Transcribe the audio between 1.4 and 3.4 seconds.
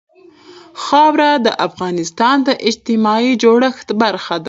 د افغانستان د اجتماعي